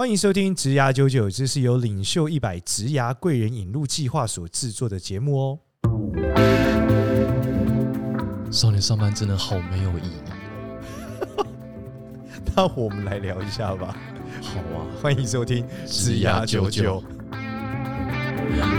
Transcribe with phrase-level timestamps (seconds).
[0.00, 5.58] 欢迎收听《职涯九九》，这是由领袖一百职涯贵人引路计划所制作的节目哦。
[8.50, 11.44] 少年上班真的好没有意义。
[12.56, 13.94] 那我们来聊一下吧。
[14.40, 17.02] 好啊，欢迎收听《职涯九九》。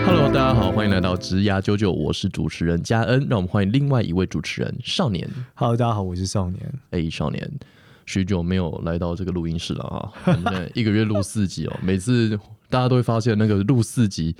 [0.03, 3.27] Hello，大家好，欢迎来到《职涯九九》，我是主持人嘉恩。
[3.29, 5.29] 让我们欢迎另外一位主持人少年。
[5.53, 6.73] Hello，大家好，我是少年。
[6.89, 7.47] 哎，少年。
[8.11, 10.11] 许久没有来到这个录音室了啊！
[10.73, 12.37] 一个月录四集哦，每次
[12.69, 14.35] 大家都会发现那个录四集，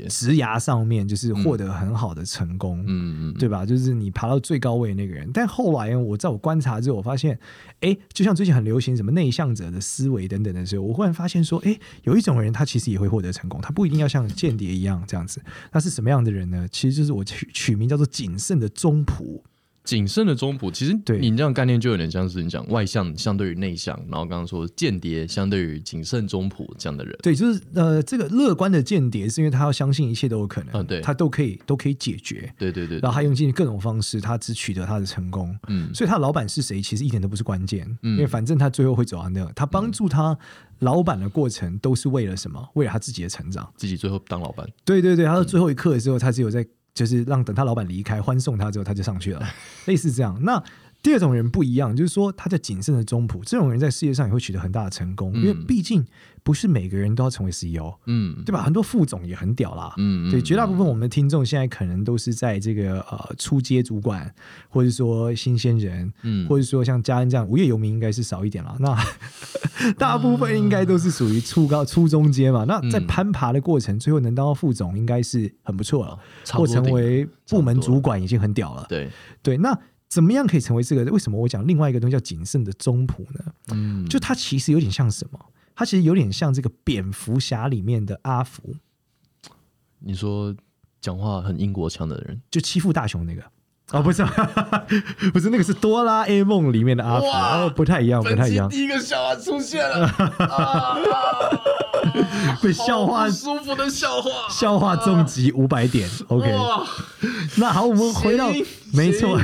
[0.09, 3.63] 职涯上面就是获得很好的成功，嗯嗯，对吧？
[3.63, 5.29] 就是你爬到最高位那个人。
[5.31, 7.37] 但后来我在我观察之后，我发现，
[7.81, 15.39] 哎，就像最近很流行什么内向者的思维等等的时候，我忽然发现说，哎，有一种人他其实也会获得成功，他不一定要像间谍一样这样子。
[15.71, 16.67] 那是什么样的人呢？
[16.71, 19.39] 其实就是我取取名叫做谨慎的中仆。
[19.83, 21.19] 谨慎的中普，其实对。
[21.19, 40.37] 你这样概念就有点像是你讲外向相对于内向，然后刚刚说间谍相对于谨慎中普这样的人，对，就是呃，这个乐观的间谍是因为他要相信一切都有可能，嗯，对，他都可以都可以解决，对对对，然后他用尽各种方式，他只取得他的成功，嗯，所以他老板是谁其实一点都不是关键，嗯，因为反正他最后会走到那，他帮助他
[40.79, 42.69] 老板的过程都是为了什么？
[42.75, 46.65] 为了他自己的成长，自己最后当老板，对对对，他到最后一刻的时候，他只有在。
[46.93, 49.41] 就是让等他老板离开欢送他之后，他就上去了，
[49.85, 50.37] 类似这样。
[50.43, 50.61] 那
[51.03, 56.03] 第二种人不一样，就是说他在谨慎的中普，这种人在事业上也会取得很大的成功，嗯、因为毕竟
[56.43, 58.63] 不是每个人都要成为 CEO，嗯，对吧？
[58.63, 64.33] 很多副总也很屌啦，嗯，对，绝大部分我们的听众现在可能都是在这个呃初阶主管，
[64.69, 68.73] 或者说新鲜人，嗯，或者说像家恩这样无业游民，应该是少一点了。
[68.79, 68.97] 那
[69.99, 72.63] 大部分应该都是属于初高、初中阶嘛。
[72.63, 76.17] 那在攀爬的过程，最后能当到副总，应该是很不错了，
[76.53, 78.85] 或成为部门主管已经很屌了。
[78.87, 79.09] 对
[79.41, 79.77] 对，那。
[80.13, 81.03] 怎么样可以成为这个？
[81.11, 83.51] 为什么我讲另外一个东西叫谨慎的中仆呢？
[83.71, 85.39] 嗯，就他其实有点像什么？
[85.75, 88.75] 他其实有点像这个蝙蝠侠里面的阿福。
[89.97, 90.55] 你说
[91.01, 93.41] 讲话很英国腔的人，就欺负大雄那个？
[93.91, 94.23] 哦，不是，
[95.33, 98.69] 不是那个是哆啦 A 梦里面的阿福，哦，不太一样，不太一样。
[98.69, 100.07] 第一个笑话出现了。
[102.61, 106.09] 被笑话舒服的笑话，笑话重击五百点。
[106.27, 106.51] OK，
[107.57, 108.49] 那好，我们回到
[108.93, 109.39] 没错，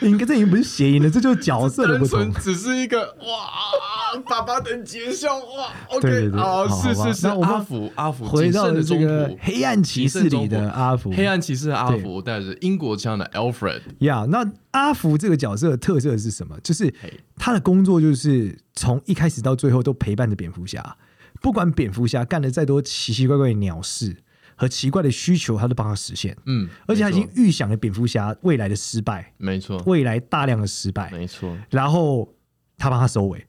[0.00, 5.70] 应该这已经不是谐音了，这就是角色的不同，只是一个哇，爸爸等级的笑话。
[5.88, 13.80] OK，好，是是是，阿福阿福回到了这个黑暗骑士里的阿福，黑暗骑士的阿福带着英国腔的 Alfred。
[13.98, 16.58] 呀，那阿福这个角色的特色是什么？
[16.62, 16.92] 就是
[17.36, 20.96] 他的工作就是从一开始到最后都陪伴着蝙蝠侠。
[21.44, 24.16] 不管蝙蝠侠干了再多奇奇怪怪的鸟事
[24.56, 26.34] 和奇怪的需求，他都帮他实现。
[26.46, 31.54] 嗯，而且他已经预想了蝙蝠侠未来的失败，没错，未来大量的失败，没错。
[31.68, 32.32] 然后
[32.78, 33.46] 他帮他收尾，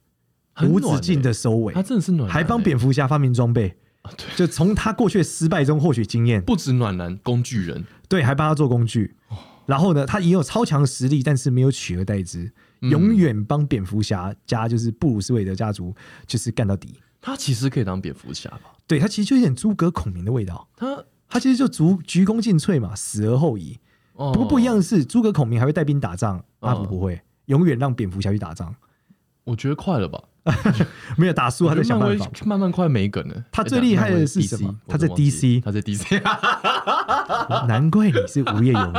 [0.56, 9.16] 欸、无止境的收尾，他真的是暖男，还帮蝙蝠侠发明装备，啊、对，就从他过去的失败中获取经验，不止暖男，工具人，对，还帮他做工具。
[9.66, 12.52] 然后呢，他也有超强实力，但是没有取而代之，
[12.82, 15.96] 嗯、永远帮蝙蝠侠家就是布鲁斯韦德家族
[16.28, 17.00] 就是干到底。
[17.26, 18.76] 他其实可以当蝙蝠侠吧？
[18.86, 20.68] 对，他其实就有点诸葛孔明的味道。
[20.78, 23.80] 他他其实就足鞠躬尽瘁嘛，死而后已。
[24.14, 28.76] 不过不一样的是，诸葛孔明还会带兵打仗，阿福不会，永远让蝙蝠侠去打仗。
[29.44, 30.22] 我觉得快了吧？
[31.18, 32.30] 没有打输，他在想办法。
[32.46, 33.44] 慢慢快没梗了。
[33.52, 34.76] 他最厉害的是什么？
[34.88, 36.22] 他在 DC，他在 DC。
[37.68, 38.94] 难怪你是无业游民，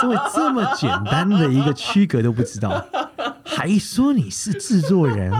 [0.00, 2.86] 身为这么简单的一个区隔都不知道，
[3.44, 5.32] 还说你是制作人。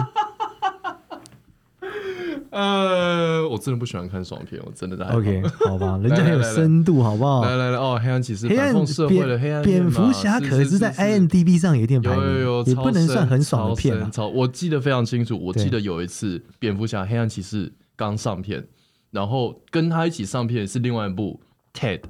[2.55, 5.05] 呃，我真的不喜欢看爽片，我真的在。
[5.07, 7.43] OK，好吧， 人家很有深度，好不好？
[7.45, 14.11] 来来来，哦，黑暗骑士，黑暗社会的黑暗蝙蝠侠可是在 IMDB 上有点排名，也不能算很爽的片。
[14.13, 18.65] 超，我记得非常清楚，我记得有一次蝙蝠侠黑暗骑士刚上片，
[19.11, 21.41] 然后跟他一起上片是另外一部
[21.73, 22.01] Ted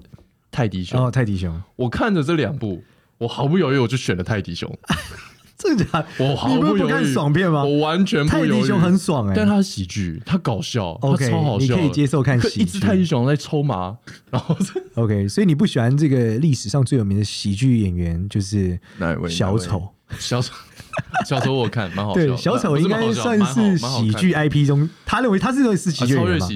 [0.50, 1.06] 泰迪熊。
[1.06, 2.84] 哦，泰迪熊，我看着这两部，
[3.18, 4.70] 我毫不犹豫我就选了泰迪熊。
[5.58, 6.06] 真的假的？
[6.18, 7.64] 我毫不犹豫，不看爽片吗？
[7.64, 8.48] 我完全不犹豫。
[8.50, 12.60] 泰迪熊很爽哎、欸，但他是喜剧，他搞笑，OK，他超好笑，你可以接受看喜剧。
[12.62, 13.96] 一只泰迪熊在抽麻，
[14.30, 14.56] 然后
[14.96, 19.30] OK，所以你不喜欢这个历史上最有名的喜剧演员就是哪位？
[19.30, 19.88] 小丑。
[20.18, 20.52] 小丑，
[21.26, 22.26] 小丑我看蛮好笑。
[22.26, 26.46] 对，小丑应该算是喜剧 IP 中，他认为他是认为是喜剧演员吗？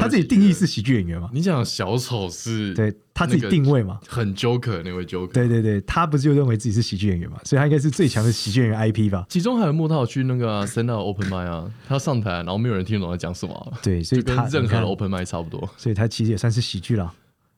[0.00, 1.30] 他自己定义是喜剧演员嘛？
[1.32, 4.00] 你讲小丑是对他自己定位嘛？
[4.08, 5.32] 很 Joker 那位 Joker。
[5.32, 7.36] 对对对，他不是就认为自己是喜剧演员嘛？
[7.44, 9.24] 所以他应该是最强的喜剧演员 IP 吧？
[9.28, 13.72] 其中还有莫套去那个 stand up open mic 啊，他上台，然后没有人听懂他讲什么。
[13.82, 15.68] 对，所以跟任何的 open mic 差不多。
[15.76, 17.12] 所以他其实也算是喜剧了。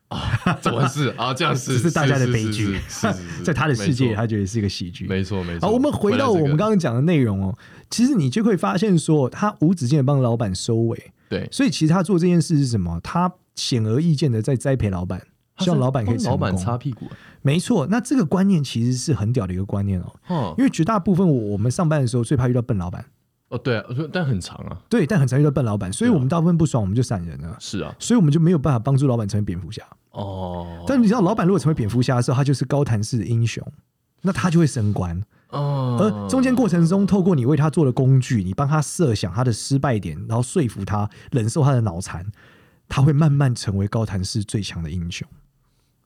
[0.08, 1.34] 啊， 怎么是啊？
[1.34, 2.78] 这样是是大家的悲剧，
[3.44, 5.06] 在他的世界，他觉得是一个喜剧。
[5.06, 5.66] 没错，没错。
[5.66, 7.56] 好，我们回到我们刚刚讲的内容哦。
[7.90, 11.12] 其实你就会发现说，他无止境的帮老板收尾。
[11.28, 12.99] 对，所以其实他做这件事是什么？
[13.02, 15.20] 他显而易见的在栽培老板，
[15.58, 16.25] 希望老板可以。
[16.25, 17.06] 老板擦屁股。
[17.43, 20.55] 没错，那这个观念其实是很屌的一个观念哦。
[20.56, 23.05] 因为绝大部分我们上班的时候最怕遇到笨老板。
[23.49, 24.78] 哦，对啊，但很长啊。
[24.90, 27.56] 对，但很长遇到笨老板，所以我们大部分不爽，我们就闪人了。
[27.58, 29.82] 是啊，所以我们就没有办法帮助老板成为蝙蝠侠。
[30.10, 33.64] 哦，但你知道，老板如果成为蝙蝠侠的时候，他就是高谭市的英雄，
[34.22, 35.22] 那他就会升官。
[35.50, 42.26] 哦，而中间过程中，透过你为他做的工具，你帮他设想他的失败点，然后说服他忍受他的脑残，
[42.88, 45.26] 他会慢慢成为高谭市最强的英雄。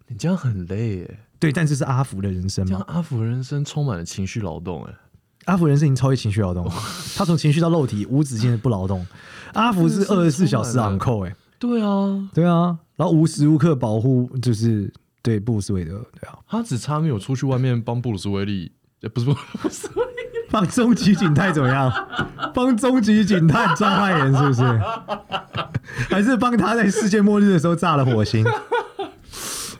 [0.08, 1.19] 你这样很累耶。
[1.38, 2.84] 对，但这是阿福的人生嘛？
[2.87, 4.94] 阿福人生充满了情绪劳动，哎。
[5.46, 6.70] 阿福人生已经超越情绪劳动，
[7.16, 9.04] 他从情绪到肉体无止境的不劳动。
[9.54, 14.93] 阿福是二十四小时 on call 哎，对啊，对啊，然后无时无刻保护，就是
[15.23, 18.73] 对布鲁斯韦德，对啊，他只差没有出去外面帮布鲁斯威利，
[19.14, 19.32] 不是布
[19.62, 21.93] 鲁斯威利，帮终极警探怎么样？
[22.53, 24.62] 帮终极警探抓坏人是不是？
[26.11, 28.44] 还是帮他在世界末日的时候炸了火星？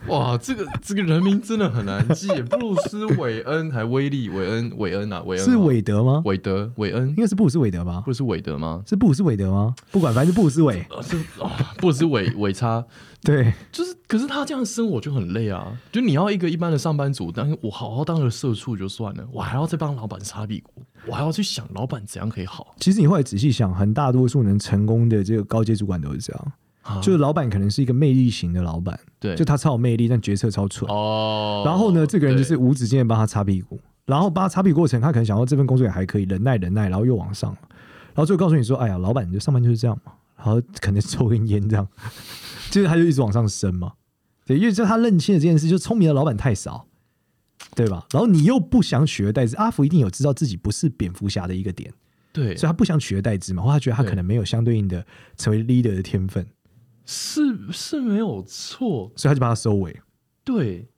[0.08, 6.22] 哇，这个这个人名真的很难记，布鲁斯韦恩还威利韦恩韦恩啊，韦恩是韦德吗？
[6.25, 8.00] 韦德韦恩应该是布鲁斯韦德吧？
[8.04, 8.82] 布鲁斯韦德吗？
[8.87, 9.75] 是布鲁斯韦德吗？
[9.90, 12.84] 不管，反正是布鲁斯韦，是哦，布鲁斯韦韦差，
[13.22, 22.75] 对，就是，可是他这样生活就很累啊，就你要一个一般的上班族，但是我好好当个社畜就算了，我还要再帮老板擦屁股，我还要去想老板怎样可以好。
[22.81, 26.52] 其实你后来仔细想，很大多数能成功的这个高阶主管都是这样。
[27.00, 30.90] 就是老板可能是一个魅力型的老板，对，就他超有魅力，但决策超蠢。
[30.90, 37.56] 哦，然后呢，这个人就是无止境的帮他擦屁股，然后帮他擦屁股过程，他可能想到这份工作也还可以，忍耐忍耐，然后又往上，
[38.08, 41.86] 然后最后告诉你说，哎呀，老板你就上班就是这样嘛，然后可能抽根烟这样，
[42.69, 43.92] 就是他就一直往上升嘛，
[44.44, 46.88] 对，因为就他认清了这件事，就聪明的老板太少，
[47.76, 48.04] 对吧？
[48.10, 51.93] 然后你又不想取而代之，阿福一定有知道自己不是蝙蝠侠的一个点，
[52.32, 56.44] 对，所以他不想取而代之嘛，或他觉得他可能没有相对应的成为 leader 的天分。
[57.05, 60.01] 是是没有错，所以他就把他收尾。
[60.44, 60.89] 对，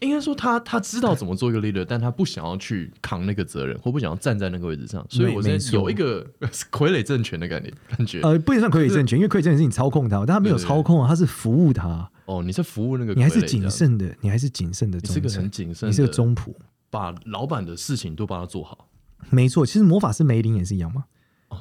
[0.00, 5.04] 应该说他他知道怎么做一个 leader，但他不想要去扛那个责任，或不想要站在那个位置上。
[5.08, 6.24] 所以我现在有一个
[6.70, 8.20] 傀儡政权的概念感觉。
[8.20, 12.10] 呃，不能算傀儡政权，因为傀儡政权是你操控他，但他没有操控啊，他是服务他。
[12.26, 16.52] 哦，你是服务那个，你还是谨慎的，你还是谨慎的，你是个很谨慎，你是个中仆，
[16.90, 18.88] 把老板的事情都帮他做好。
[19.30, 21.04] 没错，其实魔法师梅林也是一样嘛，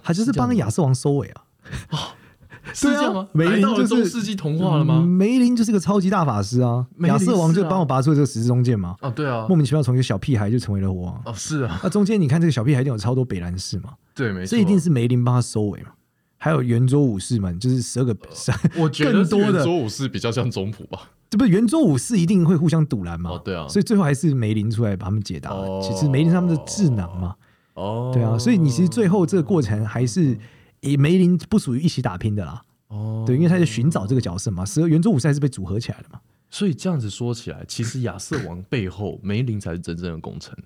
[0.03, 1.43] 他就是帮亚瑟王收尾啊。
[2.73, 3.27] 是这样吗？
[3.33, 5.01] 梅林就是中世纪童话了吗？
[5.01, 6.85] 梅林就是个超级大法师啊！
[7.01, 8.95] 亚瑟王就帮我拔出了这个十字中剑嘛。
[8.99, 11.21] 啊，对啊，莫名其妙从一个小屁孩就成为了国王。
[11.25, 11.79] 哦，是啊。
[11.83, 13.91] 那中间你看这个小屁孩一定有超多北兰士嘛？
[14.13, 14.51] 对，没错。
[14.51, 15.89] 这一定是梅林帮他收尾嘛？
[16.39, 18.15] 还有圆桌武士们，就是十二个。
[18.77, 21.09] 我觉得圆桌武士比较像中谱吧？
[21.29, 23.31] 这不是圆桌武士一定会互相堵拦嘛？
[23.31, 23.67] 哦，对啊。
[23.67, 25.51] 所以最后还是梅林出来把他们解答。
[25.81, 27.35] 其实梅林他们的智囊嘛。
[27.73, 28.11] 哦。
[28.13, 30.37] 对啊，所以你其实最后这个过程还是
[30.81, 32.61] 以梅林不属于一起打拼的啦。
[32.87, 40.57] 哦，对，因为他在寻找这个角色嘛，十二圆桌武士还是被组合起来的嘛，所以这样子说起来，其实亚瑟王背后梅林才是真正的功臣。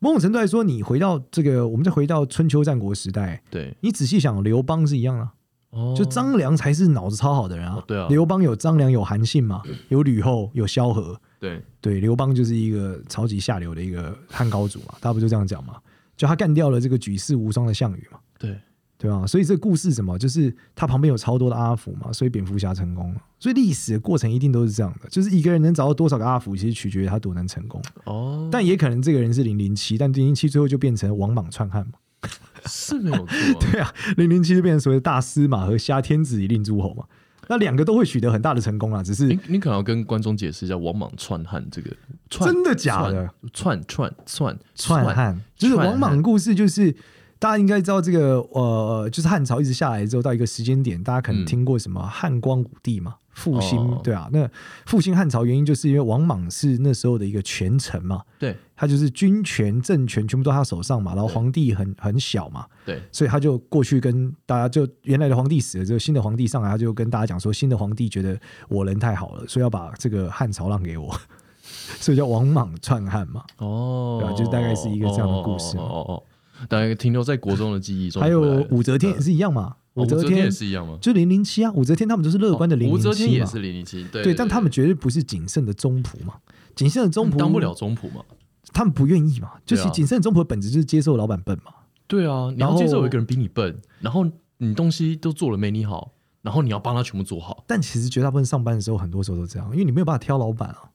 [0.00, 5.30] 某种程度来说，你回到这个，我们再回到春秋战国时代，对，你仔细想，刘邦是一样的，
[5.70, 15.76] 哦，就张良才是脑子超好的人啊，对啊，刘邦有张良，有韩信嘛， 有吕后，有萧何，对对，刘邦就是一个超级下流的一个汉高祖嘛，大家不就这样讲嘛？
[16.16, 18.18] 就他干掉了这个举世无双的项羽嘛。
[18.36, 18.58] 对。
[19.00, 19.26] 对吧？
[19.26, 23.20] 所以这个故事什么，就是他旁边有超多的阿福嘛，所以蝙蝠侠成功了。
[23.38, 27.80] 所以历史的过程一定都是这样的，就是一个人能找到多少个阿福，其实取决于他多能成功。
[28.04, 32.28] 哦，但也可能这个人是零零七，但零零七最后就变成王莽篡汉嘛，
[32.68, 33.56] 是没有错、啊。
[33.72, 37.04] 对啊，零零七就变成所谓的大司马和挟天子以令诸侯嘛。
[37.48, 41.90] 那两个都会取得很大的成功啊，只是你可能要跟观众解释一下王莽篡汉这个
[42.28, 43.30] 真的假的？
[43.54, 46.94] 篡篡篡篡汉，就是王莽故事就是。
[47.40, 54.46] 大家应该知道这个，呃，就是汉朝一直下来之后，到一个时间点，大家可能听过什么汉光武帝嘛，复兴，哦、对啊，那
[54.84, 71.18] 复兴汉朝原因就是因为王莽是那时候的一个权臣嘛，对，他就是军权、政权全部都在他手上嘛，然后皇帝很很小嘛，对，所以他就过去跟大家，就原来的皇帝死了之后，新的皇帝上来，他就跟大家讲说，新的皇帝觉得我人太好了，所以要把这个汉朝让给我，
[71.98, 75.88] 所以叫王莽篡汉嘛，哦，对啊，就是大概是一个这样的故事，哦哦。
[75.88, 76.22] 哦哦
[76.68, 78.22] 大概停留在国中的记忆中。
[78.22, 78.40] 还有
[78.70, 79.76] 武则天也是一样嘛？
[79.94, 80.96] 武则天也是一样吗？
[81.00, 83.08] 就零零七啊，武则天他们都是乐观的零零七。
[83.08, 86.34] 武则天也是零零七，对对，但他们绝对不是谨慎的宗仆嘛。
[86.76, 88.24] 谨慎的宗仆当不了宗仆嘛？
[88.72, 89.50] 他们不愿意嘛？
[89.66, 91.72] 就是谨慎的宗仆的本质就是接受老板笨嘛。
[92.06, 94.24] 对啊，你要接受有一个人比你笨，然后
[94.58, 96.12] 你东西都做了没你好，
[96.42, 97.64] 然后你要帮他全部做好。
[97.66, 100.89] 但其实绝大部分上班的时候，很多时候都这样，因为你没有办法挑老板啊。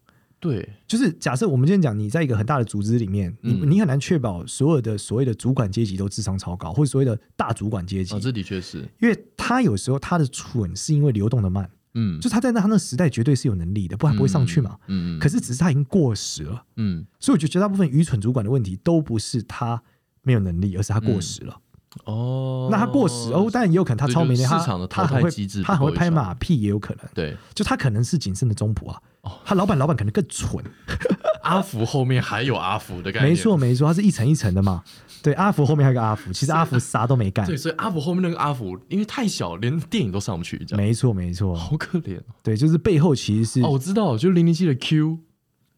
[0.46, 8.14] 对，就是假设我们今天讲，你在一个很大的组织里面，你你很难确保所有的所谓的主管阶级都智商超高，或者所谓的大主管阶级。
[8.14, 19.82] 啊，这的确是，因为他有时候他的蠢是因为流动的慢，嗯，就他在那他那时代绝对是有能力的，不然不会上去嘛，嗯，可是只是他已经过时了，嗯，所以我觉得绝大部分愚蠢主管的问题都不是他
[20.22, 21.60] 没有能力，而是他过时了。
[22.04, 24.60] 哦，那他过时哦，当然也有可能他超没能力，他
[24.90, 25.32] 他很会
[25.64, 29.02] 他很会拍马屁，也有可能，对，就他可能是谨慎的宗仆啊。
[29.44, 30.63] 他老板老板可能更蠢，
[31.44, 34.84] 阿福后面还有阿福的概念，没错没错，他是一层一层的嘛。
[35.22, 37.46] 对，阿福后面还有个阿福， 其实阿福啥都没干。
[37.48, 40.84] 对，所以阿福后面那个阿福，因为太小，连电影都上不去，这样。
[40.86, 42.20] 没错没错，好可怜。
[42.44, 45.17] 对，就是背后其实是哦，我知道，就是零零七的 Q，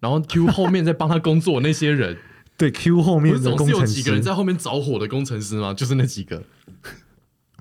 [0.01, 2.17] 然后 Q 后面在帮他工作那些人，
[2.57, 5.73] 对，Q 后面的工程师，总是有几个人在后面着火的工程师吗？
[5.73, 6.43] 就是那几个。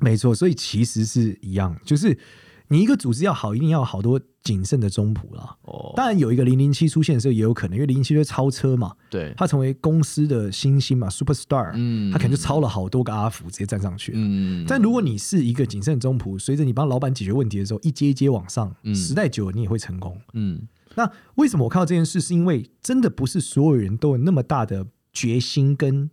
[0.00, 2.18] 没错，所以其实是一样，就是。
[2.68, 5.56] 你一个组织要好，一定要有好多谨慎的中仆啦。
[5.62, 8.94] 哦，当然有一个零零七出现的时候也有可能，因为零零七就超车嘛。
[9.08, 11.72] 对，他成为公司的新星嘛，super star。
[11.74, 14.12] 嗯，他可能就超了好多个阿福，直接站上去。
[14.14, 20.20] 嗯，但如果你是一个谨慎的宗仆，随着你帮老板解决问题的时候，一阶一阶往上，嗯，时代久了你也会成功。
[20.32, 22.20] 嗯，那为什么我看到这件事？
[22.20, 26.10] 是因为真的不是所有人都有那么大的决心跟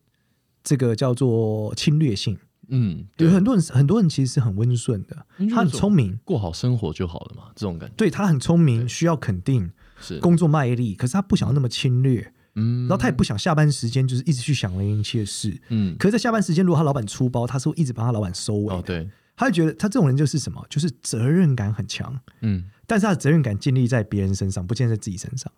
[0.64, 2.38] 这个叫做侵略性。
[2.76, 7.94] 嗯，有很多人，很多人其实是很温顺的，他很聪明，过好生活就好了嘛，这种感觉。
[7.96, 10.20] 对，他很聪明，需要肯定，是。
[10.20, 25.52] 工作卖力，可是他不想要那么侵略，嗯，然后他也不想下班时间就是一直去想零零七的事，嗯，可是，在下班时间如果他老板出包，他是会一直帮他老板收尾，哦，对，他就觉得他这种人就是什么，就是责任感很强，嗯，但是他的责任感建立在别人身上，不建立在自己身上，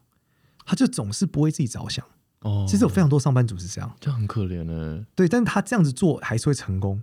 [0.66, 2.06] 他就总是不为自己着想。
[2.46, 5.04] 哦，其实有非常多上班族是这样，这很可怜呢。
[5.16, 7.02] 对，但是他这样子做还是会成功，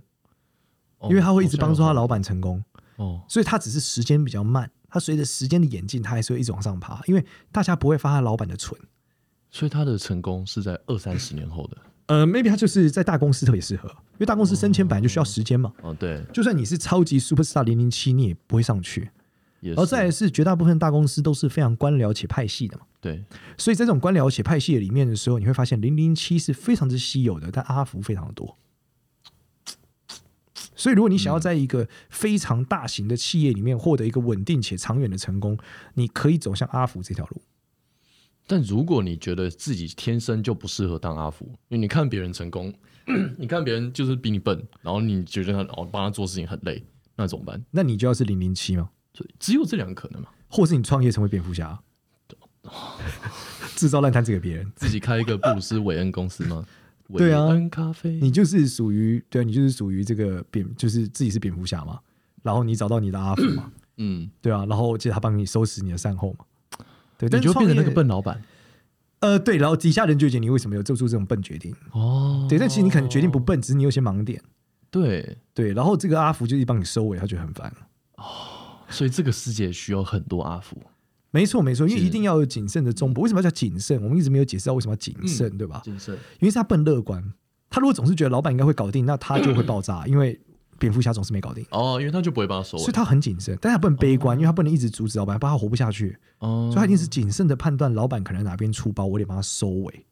[1.09, 2.63] 因为他会一直帮助他老板成功。
[2.95, 8.79] 哦，所以他只是时间比较慢，他随着时间的演进，他还是会一直往上爬，因为大家不会发他老板的蠢。
[9.51, 11.77] 所以他的成功是在二三十年后的。
[12.05, 15.73] 呃，maybe 他就是在大公司特别适合，因为大公司升迁本来就需要时间嘛。
[15.81, 19.09] 哦，对，就算你是超级 super star 零零七，你也不会上去。
[19.75, 22.85] 而再来是绝大部分大公司都是非常官僚且派系的嘛。
[22.99, 23.23] 对，
[23.57, 28.57] 所以在这种官僚且派系里面的时候，你会发现零零七是非常之稀有的，但阿福非常的多。
[30.75, 35.57] 所以如果你想要在一个非常大型的企业里面获得一个稳定且长远的成功，
[35.93, 37.41] 你可以走向阿福这条路。
[38.45, 42.73] 但如果你觉得自己天生就不适合当阿福，因为你看别人成功，
[43.37, 46.83] 你看别人就是比你笨，然后你觉得他哦帮他做事情很累，
[47.15, 47.63] 那怎么办？
[47.71, 48.89] 那你就要是零零七吗？
[49.39, 50.29] 只有这两个可能嘛？
[50.49, 51.79] 或是你创业成为蝙蝠侠，
[53.75, 56.65] 制造烂摊子给别人，自己开一个布鲁斯韦恩公司吗？
[57.15, 61.99] 对啊，咖啡，你就是属于对啊，你就是属于这个蝙，就是自己是蝙蝠侠嘛。
[62.41, 66.45] 然后你找到你的阿福嘛， 嗯，对啊，然后接着他帮你收拾你的善后嘛。
[67.17, 68.41] 对，你就变成那个笨老板。
[69.19, 71.73] 呃，对，然后底下人就觉得你为什么要做出这种笨决定？
[71.91, 74.41] 哦，对，但其实你可能决定不笨，只是你有些盲点。
[74.89, 77.73] 对对，然后这个阿福就一帮你收尾，他觉得很烦。
[78.87, 78.91] 哦。
[78.91, 80.77] 所以这个世界需要很多阿福，
[81.31, 83.21] 没错没错，因为一定要有谨慎的中部。
[83.21, 84.01] 为什么要叫谨慎？
[84.03, 85.81] 我们一直没有解释到为什么要谨慎，对吧？
[85.83, 87.23] 谨慎，因为是他不能乐观。
[87.69, 90.05] 他如果总是觉得老板应该会搞定，那他就会爆炸。
[90.07, 90.39] 因为
[90.77, 91.65] 蝙蝠侠总是没搞定。
[91.71, 96.17] 哦，因为他就不会帮他收尾，所以他很谨慎，但他不能悲观，哦、因为他不能一直阻止老板，不然他活不下去。
[96.39, 100.05] 哦，所以他一定是谨慎的判断，老板可能哪边出包，我得帮他收尾。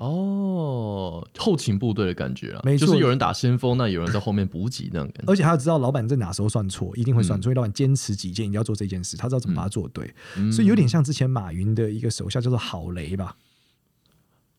[0.00, 5.30] 哦，后勤部队的感觉啊，没错，就是有人打先锋，那有人在后面补给那种感觉。
[5.30, 7.42] 而且他要知道老板在哪时候算错，一定会算错。
[7.42, 10.10] 嗯、所以老板坚持己见，一定要做这件事，他知道怎么把它做对。
[10.38, 13.36] 嗯、所以有点像之前马云的一个手下叫做郝雷吧，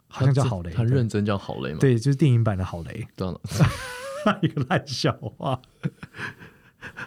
[0.07, 1.79] 好像叫郝雷，很认真叫郝雷嘛。
[1.79, 3.07] 对，就是电影版的郝雷。
[3.15, 3.41] 对了，
[4.43, 5.59] 一个烂笑话，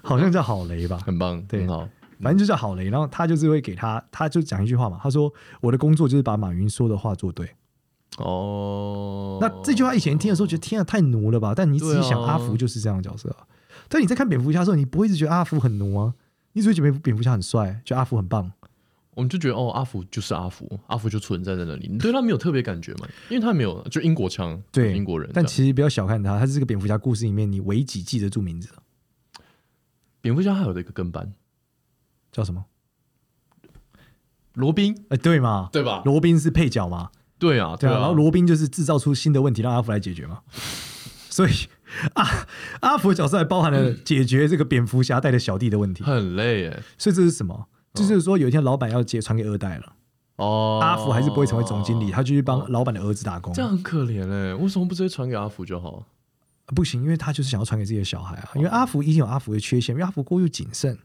[0.03, 1.89] 好像叫郝雷吧，很棒，对，很好，
[2.21, 2.91] 反正就叫郝雷。
[2.91, 7.49] 然后他就是会给他，他就讲一句话嘛，他说：“我的工作就是把马云说的话做对。”
[8.19, 11.53] 哦，那这句话以前听的时候觉得天啊太奴了吧？
[11.55, 13.47] 但你仔细想，阿福就是这样的角色啊。
[13.89, 16.15] 但你在看蝙蝠侠的时候，你不会一直觉得阿福很奴啊，
[16.53, 18.53] 你只会觉得蝙蝠侠很帅，觉得阿福很棒。
[19.15, 23.09] 我们就觉得哦，阿福就是阿福，阿福就存在在那里，你对他没有特别感觉嘛？
[23.29, 25.31] 因为他没有就英国腔，对英国人。
[25.33, 28.69] 但其实不要小看他，他是这个蝙蝠侠故事里面你唯几记得住名字。
[30.21, 31.33] 蝙蝠侠还有的一个跟班
[32.33, 32.65] 叫什么？
[34.55, 35.05] 罗宾？
[35.11, 35.69] 哎，对嘛？
[35.73, 36.03] 对吧？
[36.05, 37.11] 罗宾是配角嘛？
[37.39, 40.41] 对啊，对啊，然后罗宾就是制造出新的问题，让阿福来解决嘛。
[41.29, 41.53] 所以
[42.15, 42.25] 阿
[42.81, 46.83] 阿福的角色还包含了解决这个蝙蝠侠带的小弟的问题，很累哎。
[46.97, 47.67] 所以这是什么？
[47.93, 49.93] 就是说有一天老板要接传给二代了，
[50.37, 54.55] 哦，阿福还是不会成为总经理，他就去帮老板的儿子打工，这样很可怜哎。
[54.55, 56.07] 为什么不直接传给阿福就好？
[56.67, 58.51] 不行，因为他就是想要传给自己的小孩啊。
[58.55, 60.97] 因为阿福一定有阿福的缺陷，因为阿福过于谨慎。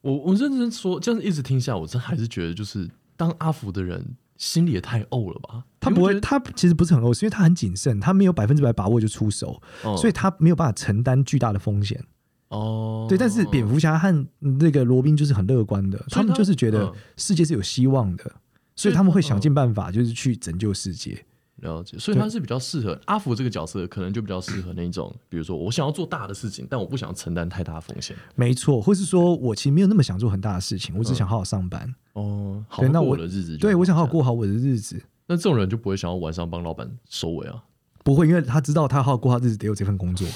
[0.00, 4.16] 我我认真说，这样一直听下，我真还是觉得就是当阿福的人。
[4.38, 5.64] 心里也太怄了吧？
[5.78, 12.02] 他不会，他其实不是很怄，是因为他很谨慎，他没有百分之百把握就出手，哦、所以他没有办法承担巨大的风险。
[12.48, 18.32] 哦，对，但是蝙蝠侠和那个罗宾就是很乐观的，他，他们就是觉得世界是有希望的，
[18.74, 21.26] 所以他们会想尽办法，就是去拯救世界。
[21.60, 28.16] 了解，所以他是比较适合阿福这个角色，可能就比较适合那一种，比如说我想要做大的事情，但我不想承担太大的风险。
[28.34, 31.94] 没错，或是说我其实没有那么想做很大的事情，我只想好好上班。
[32.12, 35.00] 哦，好过我的日子，对，我想好好过好我的日子。
[35.26, 37.62] 那这种人就不会想要晚上帮老板收尾啊？
[38.04, 40.26] 不会，因为他知道他好好过好日子得有这份工作，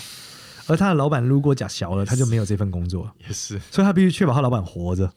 [0.66, 3.10] 而他的老板如果假小了，他就没有这份工作。
[3.20, 5.10] 也是，所以他必须确保他老板活着。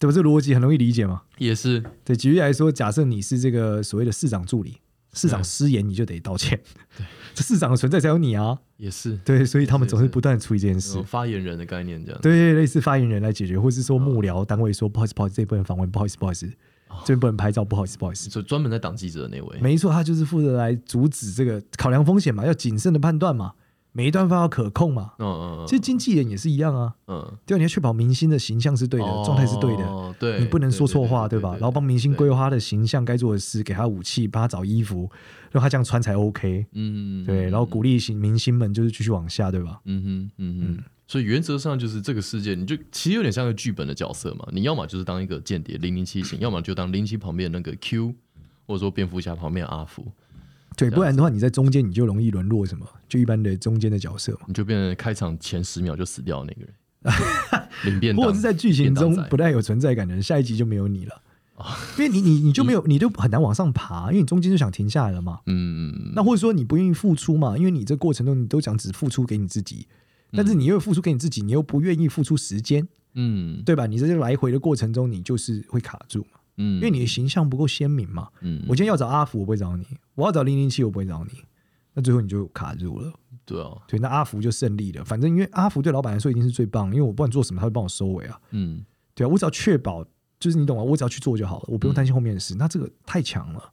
[0.00, 0.12] 对吧？
[0.12, 1.22] 这逻辑很容易理解吗？
[1.38, 1.84] 也是。
[2.04, 4.78] 对，举例来说，假设你是这个所谓的市长助理。
[5.12, 6.56] 市长失言，你就得道歉。
[6.96, 8.56] 对， 这市长的存在才有你啊。
[8.76, 11.02] 也是，对，所以他们总是不断处理这件事。
[11.02, 12.20] 发言人的概念这样。
[12.22, 16.46] 对，类似发言人来解决，或是说幕僚单位说不好意思，不好意思，这不能访问，不好意思，不好意思，
[17.00, 18.30] 这边不能拍照，不好意思，不好意思。
[18.30, 19.58] 就专门在挡记者的那位。
[19.60, 23.54] 没错，他就是负责来阻止这个，考量风险嘛，要谨慎的判断嘛。
[23.92, 31.52] 每一段都要可控嘛，嗯嗯，其实经纪人也是一样啊，嗯，对，你要确保明星的形象是对的，状态是对的，对，你不能说错话，对吧？
[31.52, 35.10] 然后帮明星规划他的形象，该做的事，给他武器，帮他找衣服，
[35.50, 39.80] 让他这样穿才 OK，嗯，对，然后鼓励星明星们就是继续往下，对吧？
[39.86, 48.14] 嗯哼，嗯哼，所以原则上就是这个世界，你就其实有点像个剧本的角色嘛，你要么就是当一个间谍零零七型，要么就当零零七旁边那个 Q，
[48.68, 50.06] 或者说蝙蝠侠旁边阿福。
[50.88, 52.86] 对，不然的话，你在中间你就容易沦落什么？
[53.08, 61.22] 就一般的中间的角色嘛，你就变成开场前十秒就死掉的那个人， 领便当，或者是在剧情中不太有存在感的人，下一集就没有你了，
[61.98, 65.40] 因为你你你就没有，你就很难往上爬，因为你中间就想停下来了嘛。
[65.46, 67.56] 嗯，那或者说你不愿意付出嘛？
[67.58, 69.86] 因为你这过程中你都想只付出给你自己，
[70.32, 73.86] 但是你又付出给你自己，你又不愿意付出时间，嗯，对吧？
[73.86, 76.40] 你在这来回的过程中，你就是会卡住嘛。
[76.56, 78.28] 嗯，因为你的形象不够鲜明嘛。
[78.42, 79.84] 嗯，我今天要找阿福，我不会找你；
[80.20, 81.32] 我要找零零七，我不会找你。
[81.94, 83.12] 那最后你就卡住了。
[83.44, 85.04] 对啊，对，那阿福就胜利了。
[85.04, 88.40] 反正因为阿福对老板来说一定是最棒，因为我不管做什么，他会帮我收尾啊。
[88.50, 90.04] 嗯，对啊，我只要确保，
[90.38, 90.82] 就是你懂吗？
[90.82, 92.54] 我只要去做就好了，我不用担心后面的事。
[92.54, 93.72] 嗯、那这个太强了。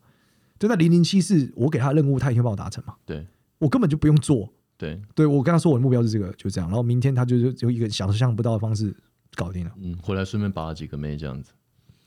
[0.57, 2.95] 对，那零零七是我给他的任务，他一定会帮我达成嘛。
[3.05, 3.27] 对，
[3.59, 4.51] 我根本就不用做。
[4.77, 6.67] 对，对我跟他说我的目标是这个，就这样。
[6.69, 8.95] 然后明天他就是用一个想象不到的方式
[9.35, 9.71] 搞定了。
[9.77, 11.51] 嗯，回来顺便把几个妹这样子。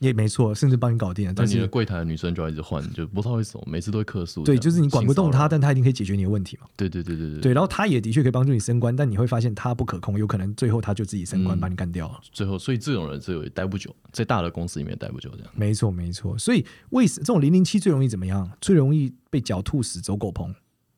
[0.01, 1.35] 也没错，甚至帮你搞定了。
[1.37, 4.43] 但是你的柜台的女生就要一直换，就不太会怂，每次都会客诉。
[4.43, 6.67] 对，就是你管不动她，但她一定可以解决你的问题嘛。
[6.75, 7.41] 对对对对对。
[7.41, 12.19] 对，然后她也的确可以帮助你升官，但你会发现她不可控，有可能最后她就自己升官把你干掉了。
[12.33, 15.53] 最后，所以这种人只有待不久，在大的公司里面待不久这样。
[15.55, 18.51] 没错没错，所以为什这种零零七最容易怎么样？
[18.59, 20.51] 最容易被狡兔死，走狗烹。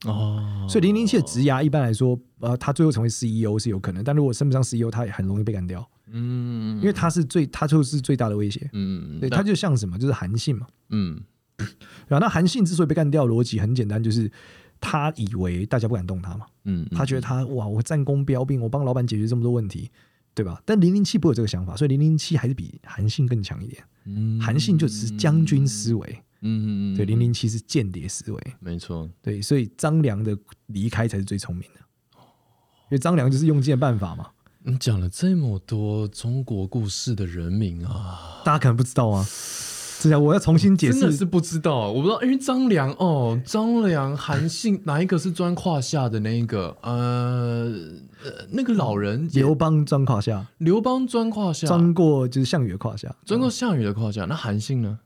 [0.05, 0.65] 哦。
[0.69, 5.85] 所以零零七的职涯一般来说，呃，他最后成为 CEO 是有可能，但如果升不上 CEO，他也很容易被干掉。
[6.13, 8.69] 嗯，因为他是最，他就是最大的威胁。
[8.73, 10.67] 嗯，对，他就像什么，就是韩信嘛。
[10.91, 11.21] 嗯，
[12.07, 14.31] 然后那韩信之所以被干掉，逻辑很简单，就是
[14.81, 16.47] 他以为大家不敢动他嘛。
[16.65, 19.91] 嗯，他觉得他哇，我战功彪炳，我帮老板解决这么多问题，
[20.35, 20.63] 对吧？
[20.65, 23.83] 但零零七不有这个想法，所以零零七还是比韩信更强一点。
[24.05, 26.23] 嗯，韩信就只是将军思维。
[26.45, 28.55] 嗯嗯嗯，对，零零七是间谍思维。
[28.59, 31.81] 没错，对，所以张良的离开才是最聪明的。
[32.91, 34.27] 因为张良就是用尽办法嘛。
[34.65, 39.25] 你讲了这么多中国故事的人名啊，大家可能不知道啊。
[39.27, 41.01] 是啊，我要重新解释。
[41.01, 46.77] 真的是不知道，我不知道，因为张良哦，张良韩信 哪一个是钻胯下的那一个？
[46.83, 47.73] 呃，
[48.51, 54.25] 那个老人刘邦钻胯下，刘邦钻胯下，钻过就是项羽的胯下，钻过项羽的胯下。
[54.27, 54.99] 那韩信呢？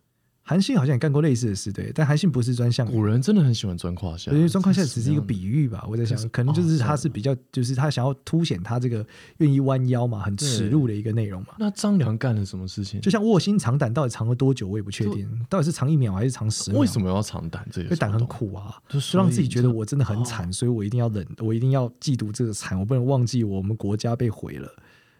[0.48, 2.86] 韩信好像也干过类似的事，对，但韩信不是钻项。
[2.86, 5.84] 古人真的很喜欢钻胯下，因为钻胯下只是一个比喻吧。
[5.90, 9.04] 我在想，可能就是他是比较，就是他想要凸显他这个
[9.38, 11.48] 愿意弯腰嘛，很耻辱的一个内容嘛。
[11.58, 13.00] 那张良干了什么事情？
[13.00, 16.80] 就像卧薪尝胆，到底尝了多久，我也不确定，到底是尝一秒还是尝十秒？
[16.80, 17.66] 为什么要尝胆？
[17.72, 24.68] 这个胆很苦啊，就让自己觉得我真的很惨，所以我一定要忍，我一定要嫉妒这个惨，我不能忘记我们国家被毁了。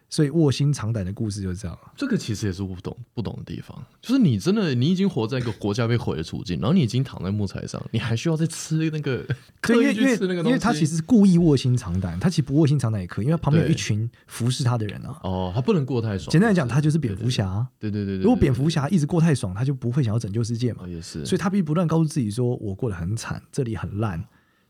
[0.08, 1.78] 所以卧薪尝胆的故事就是这样。
[1.96, 9.24] 这个其实也是我不懂不懂的地方，就是你真的你已经活在一个国家被毁的处境，然后你已经躺在木材上，你还需要再吃那个？
[9.60, 10.48] 可以去吃那个东西？
[10.48, 15.18] 因为他其实是故意卧薪尝胆，他其实不卧薪尝胆也可以，因为旁边有一群服侍他的人啊。
[15.22, 16.30] 哦，他不能过太爽。
[16.30, 17.66] 简单来讲，他就是蝙蝠侠。
[17.78, 18.22] 对对对对。
[18.22, 20.86] 如果蝙蝠侠一直过太爽，他就不会想要拯救世界嘛。
[20.86, 21.24] 也是。
[21.26, 24.22] 所以他必须不断告诉自己说：“我过得很惨，这里很烂。”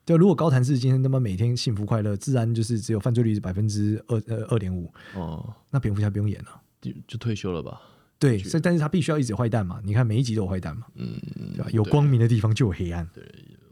[0.07, 6.49] 对，如果高谭市今天那么每天幸福快乐，自然就是只有犯罪率是百分之二呃二点五哦，那蝙蝠侠不用演了，
[6.81, 7.81] 就就退休了吧？
[8.17, 9.81] 对，所以但是他必须要一直有坏蛋嘛？
[9.85, 10.87] 你看每一集都有坏蛋嘛？
[10.95, 11.21] 嗯，
[11.57, 11.69] 对吧？
[11.73, 13.05] 有光明的地方就有黑暗。
[13.13, 13.25] 对，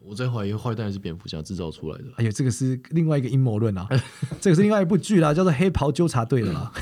[0.03, 2.05] 我在怀疑坏蛋是蝙蝠侠制造出来的。
[2.16, 3.88] 哎呀，这个是另外一个阴谋论啊，
[4.42, 6.73] 这个是另外一部剧啦，叫做《黑袍纠察队》的啦。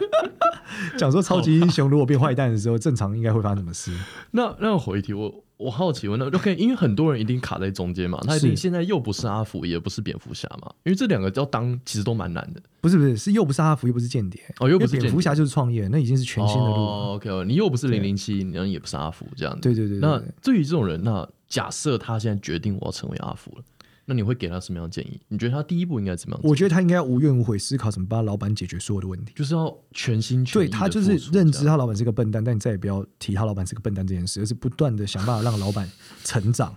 [0.98, 3.96] 讲说超级英雄如果变坏蛋的时候，正常应该会发生什么事？
[4.32, 5.42] 那那我回题我。
[5.58, 12.60] 我好奇问，那 OK，因为很多人一定卡在中间嘛，他一定现在又不是阿福，也不是蝙蝠侠嘛，因为这两个要当其实都蛮难的。
[12.80, 16.74] 不是不是，是又不是阿福，又不是间谍哦，又不是蝙蝠侠就是创业，那已经是全新的路。
[16.74, 19.60] 哦、OK，你又不是零零七，然后也不是阿福，这样子。
[19.62, 20.08] 对对对，对。
[20.08, 23.64] 那对于这种人，那假设他现在决定我要成为阿福了。
[24.06, 25.20] 那你会给他什么样的建议？
[25.28, 26.40] 你觉得他第一步应该怎么样？
[26.44, 30.66] 我觉得他应该要无怨无悔思考怎么帮老板解决所有的问题，就是要全心全意。
[30.66, 35.90] 对，他就是认知他老板是个笨蛋，但你再也不要提他老板是个笨蛋这件事，而是不断的想办法让老板
[36.24, 36.74] 成长。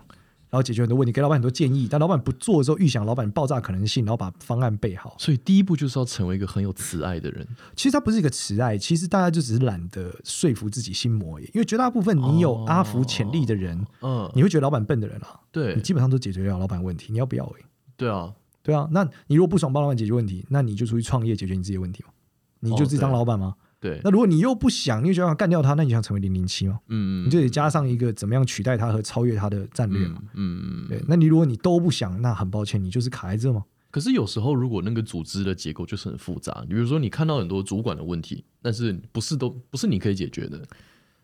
[0.50, 5.14] 然后解决很多问题，给老板很多建议，但老板不做的时候，预想老板爆炸可能性，然后把方案备好。
[5.18, 7.46] 所以第一步就是要成为一个很有慈爱的人。
[7.76, 11.44] 其实他不是一个慈爱，其实大家就只是懒得说服自己心魔而已。
[11.54, 17.12] 因为绝大部分你有阿福潜力的人，嗯、哦，你会觉得老板笨的人啊，对你基本上都解决了老板问题。
[17.12, 17.52] 你要不要？
[17.96, 18.88] 对啊，对啊。
[18.90, 22.10] 那你如果不爽帮老板解决问题，那你就出去创业解决你自己的问题嘛？
[22.58, 23.54] 你就自己当老板吗？
[23.56, 26.78] 哦对，那如果你又不想，你就想要干掉他，那你想成为零零七吗？
[26.88, 30.22] 嗯，你就得加上一个怎么样取代他和超越他的战略嘛。
[30.34, 31.02] 嗯嗯，对。
[31.08, 33.64] 那你如果你都不想，那很抱歉，你就是卡在这吗？
[33.90, 40.62] 可是有时候如果那个组织的结构就是很复杂，你比如说你看到很多主管的问题，但是不是都不是你可以解决的，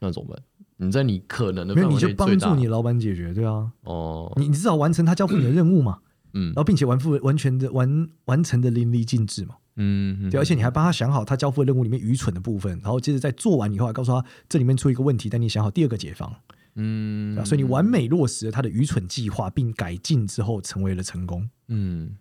[0.00, 0.42] 那怎么办？
[0.78, 3.70] 你在你可能的范围内，你就帮助你老板解决，对啊。
[3.82, 5.98] 哦，你你至少完成他交付你的任务嘛。
[6.32, 9.54] 嗯，然后并且完复完全的完完成的淋漓尽致嘛。
[9.78, 16.34] 嗯，对，而且你还帮他想好他交付的任务里面愚蠢的部分，然后接着在做完以后，还告诉他这里面出一个问题，但你想好第二个解方，
[16.76, 22.16] 嗯，所以你完美落实了他的愚蠢计划，并改进之后成为了成功，嗯，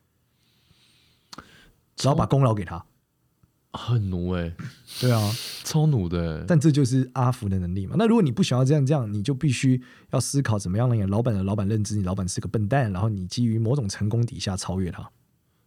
[1.96, 2.86] 只要把功劳给他，
[3.72, 4.56] 很奴哎、欸，
[5.00, 5.32] 对啊，
[5.64, 7.96] 超奴的、欸，但这就是阿福的能力嘛。
[7.98, 15.10] 那如果你不想要这样这样，你就必须要思考怎么样让你老板的老板认知你老板是个笨蛋，然后你基于某种成功底下超越他。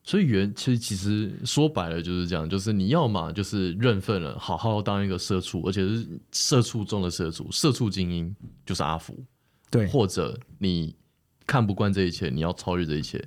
[0.09, 9.23] 所以原其实其实说白了就是这样，就是你要嘛就是认份了，好好当一个社畜，而且是社畜中的社畜，社畜精英就是阿福，
[9.71, 10.97] 对，或者你
[11.47, 13.23] 看不惯这一切，你要超越这一切，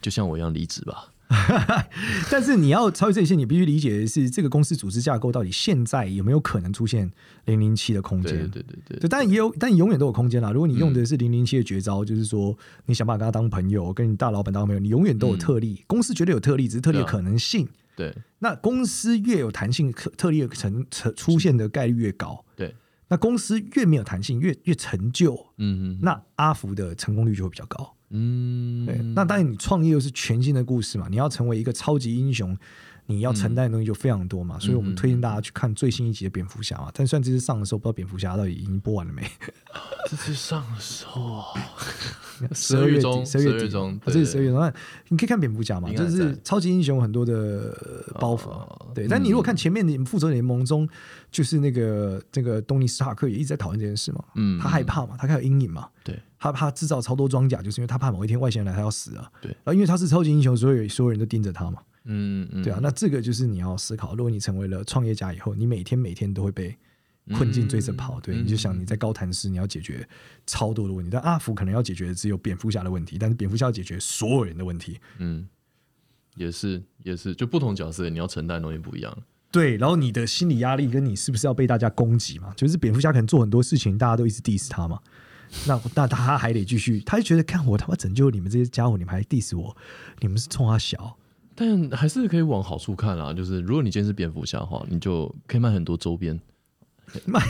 [0.00, 1.11] 就像我一样离职吧。
[2.30, 7.10] 但是你要超越这些，你必须理解的是这个公司组织架构到底现在有没有可能出现
[7.46, 8.32] 零零七的空间？
[8.32, 10.50] 对对对对，对，但也有，但永远都有空间啦。
[10.52, 15.78] 如果你用的是零零七的绝招，嗯，就是说你想办法跟他当朋友，跟你大老板当朋友，你永远都有特例。
[15.80, 17.68] 嗯，公司绝对有特例，只是特例的可能性。
[17.94, 22.44] 对，那公司越有弹性，特特例的成成出现的概率越高。
[22.56, 22.74] 对，
[23.08, 25.34] 那公司越没有弹性，越越陈旧。
[25.58, 27.94] 嗯嗯，那阿福的成功率就会比较高。
[28.12, 32.56] 嗯，对，那当然你创业又是全新的故事嘛，你要成为一个超级英雄，
[33.06, 36.90] 你要承担的东西就非常多嘛，嗯、所以我们推荐大家去看最新一集的蝙蝠侠嘛。
[36.94, 39.22] 但虽然这次上的时候不知道蝙蝠侠到底已经播完了没？
[40.08, 41.44] 这次上的时候，
[42.52, 43.68] 十二月底，十二月底，
[44.06, 44.60] 这是十二月中。
[44.60, 44.72] 那
[45.08, 47.76] 你可以看蝙蝠侠嘛，就是超级英雄很多的
[48.20, 49.06] 包袱，哦、对。
[49.08, 50.88] 但你如果看前面的复仇者联盟中，
[51.30, 56.18] 就是那个这个东尼史塔克也一直在讨论这件事嘛，嗯，他害怕嘛，他开始有阴影嘛，对。
[56.38, 59.30] 他怕制造超多装甲，就是因为他怕某一天外星人来，他要死啊。
[59.40, 61.80] 对，然后因为他是超级英雄，所以所有人都盯着他嘛。
[62.04, 62.78] 嗯嗯，对啊。
[62.82, 66.76] 那这个就是你要思考，如果你成为了创业家以后，你每天每天都会被
[67.34, 70.08] 困境追着跑，对，你就想你在高谭市你要解决
[70.46, 74.98] 超多的问题，但阿福可能要解决的只有蝙蝠侠的问题，但是蝙蝠侠要解决所有人的问题。
[75.18, 75.46] 嗯，
[76.36, 79.16] 也是也是，就不同角色你要承担的东西不一样。
[79.52, 82.52] 对，然后你的心理压力跟你是不是要被大家攻击嘛？
[82.56, 84.98] 就是蝙蝠侠可能做很多事情，大家都一直 diss 他嘛。
[85.66, 89.76] 那那他还得继续，他就觉得看我他妈拯救你们这些家伙，你们还 diss 我，
[90.20, 91.16] 你们是冲他小。
[91.54, 96.40] 但还是可以往好处看啊，就是如果你今天是蝙蝠侠的话，你就可以卖很多周边。
[97.26, 97.42] 卖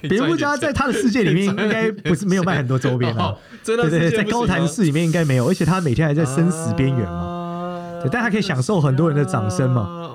[0.00, 10.08] 蝙蝠侠在他的世界里面应该不是没有卖很多周边啊， 对对对，在高谭市里面应该没有，而且他每天还在生死边缘嘛，对，但他可以享受很多人的掌声嘛。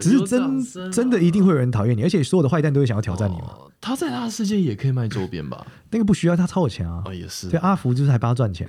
[0.00, 3.54] 只是真真的一定会有人讨厌你，而且所有的坏蛋都会想要挑战你嘛。
[3.80, 5.64] 他在他的世界也可以卖周边吧？
[5.90, 7.04] 那个不需要，他超有钱啊。
[7.12, 7.48] 也是。
[7.48, 8.68] 对，阿福就是还帮他赚钱，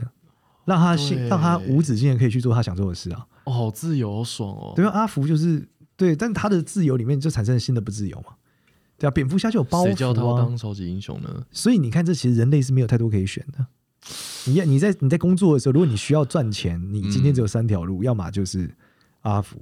[0.65, 0.95] 让他
[1.28, 3.26] 让他无止境的可以去做他想做的事啊。
[3.45, 4.73] 哦，好自由，好爽哦。
[4.76, 8.36] 对啊，阿福就是对，但他的自由里面就产生了新的不自由嘛。
[8.97, 9.86] 对啊，蝙蝠侠就有包袱啊。
[9.88, 11.45] 谁叫他当超级英雄呢？
[11.52, 13.65] 所以你看，这其实人类是没有太多可以选的。
[14.45, 18.73] 你你在你在工作的时候，如果你需要赚钱，你今天只有三条路，要么就是
[19.21, 19.60] 阿福。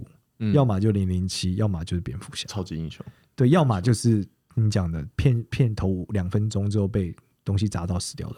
[0.56, 3.06] 要么就零零七，要么就是蝙蝠侠，超级英雄。
[3.36, 8.38] 对，要么就是你讲的片片头两分钟之后被东西砸到死掉的。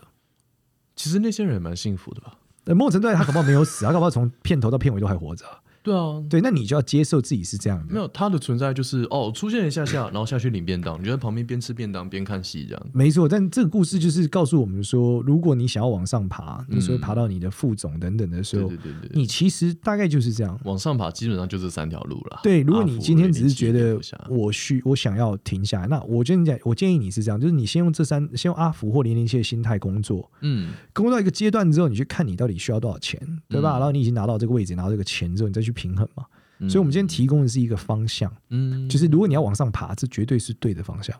[0.97, 2.38] 其实那些人也蛮幸福的吧？
[2.65, 5.45] 某种程度他恐怕没有死，他恐怕从片头到片尾都还活着。
[5.84, 7.93] 对啊，对，那你就要接受自己是这样的。
[7.93, 12.88] 没有他的存在，就是哦，出现一下下，然后下去领便当，你就在旁边边吃便当边看戏这样。
[12.93, 20.58] 没错，但这个故事就是告诉我们说，如果你想要往上爬，你说爬到你的副总等等的时候，对对对，你其实大概就是这样。
[20.63, 22.39] 往上爬基本上就这三条路了。
[22.41, 33.19] 对，如果你今天只是觉得我需我想要停下来，那我跟你讲我建议你是这样，就是你先用这三，先用阿福或零零七的心态工作，嗯，工作到一个阶段之后，你去看你到底需要多少钱，
[33.50, 33.74] 对吧？
[33.74, 36.25] 然后你已经拿到这个位置，拿到这个钱之后，你再去平衡嘛。
[36.69, 41.13] 所以，我们今天提供的是一个方向，嗯，就是如果你要往上爬，这绝对是对的方向。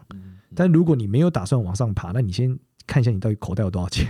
[0.56, 4.10] 但如果你没有打算往上爬，那你先看一下你到底口袋有多少钱。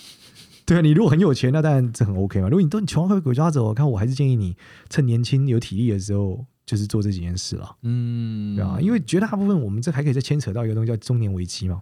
[0.66, 2.48] 对啊，你如果很有钱，那当然这很 OK 嘛。
[2.48, 4.54] 如果你都穷到被鬼抓走，我看我还是建议你
[4.90, 7.76] 趁年轻有体力的时候，就是做这几件事了。
[7.84, 11.80] 嗯，对啊，因为绝大部分我们这还可以再牵扯到一个东西叫中年危机嘛。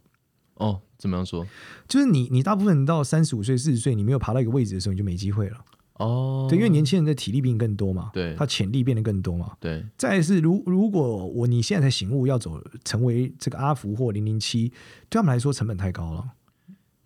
[0.54, 1.44] 哦，怎么样说？
[1.88, 5.58] 就是你你大部分到三十五岁、四十岁，你没有爬到一个位置的时候，你就没机会了。
[5.98, 9.84] 哦，oh, 对，因为年轻人的体力比你更多嘛，对，他潜力变得更多嘛，对。
[9.96, 14.68] 再是，如如果我你现在才醒悟要走成为这个阿福或零零七，
[15.08, 16.24] 对他们来说成本太高了。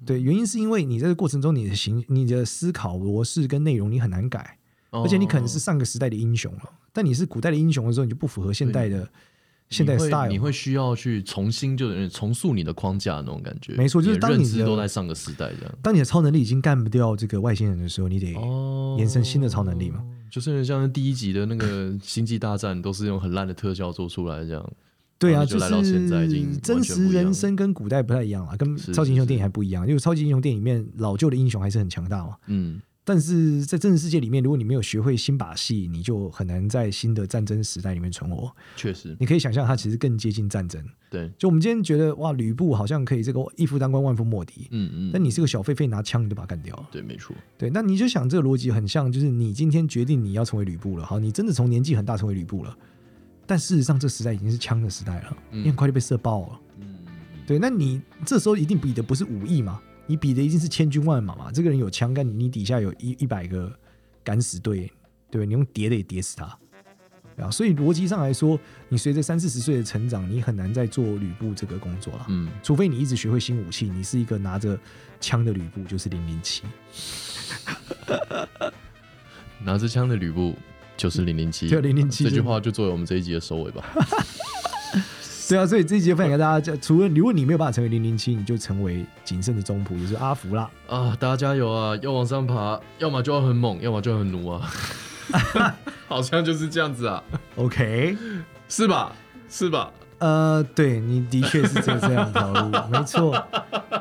[0.05, 4.59] 对，原因是因为你在这个过程中，你的行、你的思考模式跟内容你很难改
[4.91, 9.09] ，oh, 而且你可能是上个时代的英雄了，但你是古代的英雄的时候，你就不符合现代的。
[9.71, 15.75] 现在 style 你会需要去重新就是重塑你的框架那种感觉，没错，就是当你的都在上个时代这样。
[15.81, 18.35] 当你的超能力已经干不掉这个外星人的时候，你得
[18.99, 20.05] 延伸新的超能力嘛？
[20.29, 24.73] 就是像第一集的那个星际大战，都是用很烂的特效做出来这样。
[25.19, 32.37] 对啊，就来到现在已经真实人生跟古代不太一样了，跟超级英雄电影还不一样，因为超级英雄电影里面老旧的英雄还是很强大嘛。
[32.47, 32.81] 嗯。
[33.11, 38.55] 但是在真实世界里面，如果你没有学会新把戏，你就很难在新的战争时代里面存活。
[38.77, 40.81] 确实，你可以想象，它其实更接近战争。
[41.11, 44.69] 对，就我们今天觉得哇，吕布好像可以这个一夫当关，万夫莫敌。
[44.71, 45.11] 嗯嗯。
[45.13, 46.89] 但你是个小狒狒，拿枪你就把他干掉了。
[46.93, 47.35] 对，没错。
[47.59, 52.79] 对，那你就想这个逻辑很像，就是你今天决定你要成为吕布了，好，你真的从年纪很大成为吕布了。
[53.45, 56.61] 但事实上，这时代已经是枪的时代了，你很快就被射爆了。
[56.79, 56.95] 嗯。
[57.45, 59.83] 对，那你这时候一定比的不是武艺嘛？
[60.11, 61.53] 你比的一定是千军万马嘛？
[61.53, 63.73] 这个人有枪，但你底下有一一百个
[64.25, 64.91] 敢死队，
[65.31, 66.47] 对，你用叠的也叠死他
[67.41, 67.49] 啊！
[67.49, 72.27] 所以逻辑上来说，你随着三四十岁的成长，你很难再做吕布这个工作了。
[72.29, 74.77] 嗯，除非你一直学会新武器，你是一个拿着
[75.21, 76.65] 枪的吕布，就是零零七。
[79.63, 80.57] 拿着枪的吕布
[80.97, 82.25] 就是零零七，就零零七。
[82.25, 83.85] 这句话就作为我们这一集的收尾吧。
[85.51, 90.71] 对啊，所以这一集分享给大家，除了如果你没有办法成为零零七，你就成为谨慎的中仆，就是阿福啦。
[90.87, 91.97] 啊，大家加油啊！
[92.03, 94.71] 要往上爬，要么就要很猛，要么就要很奴啊。
[96.07, 97.21] 好像就是这样子啊。
[97.57, 98.17] OK，
[98.69, 99.13] 是吧？
[99.49, 99.93] 是吧？
[100.19, 103.45] 呃，对，你的确是这这样一条路，没错。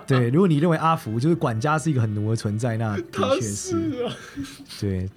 [0.05, 4.07] 对，如果你认为阿福就是管家是一个很奴的存在，那的确是。
[4.79, 5.09] 对，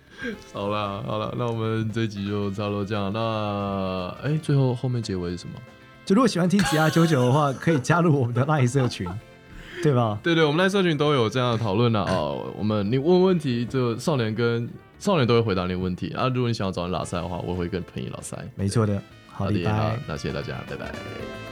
[0.54, 3.12] 好了好了，那我们这一集就差不多这样。
[3.12, 5.56] 那哎，最后后面结尾是什么？
[6.04, 9.08] 就如果喜欢听吉他九九的话，可以加入我们的 LINE 社群，
[9.82, 10.18] 对吧？
[10.22, 12.04] 对对，我们 LINE 社群都有这样的讨论啊。
[12.08, 16.28] 哦，我们你问问题，就少年跟少年都会回答你问题啊。
[16.28, 18.36] 如果你想要找人拉塞的话，我会跟朋友拉塞。
[18.56, 21.51] 没错的，好的，好，那谢谢大家，拜拜。